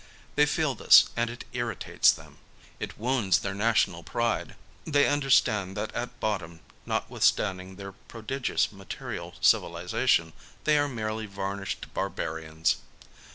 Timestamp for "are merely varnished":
10.79-11.93